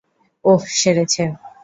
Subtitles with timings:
[0.45, 1.23] ওহ, সেরেছে।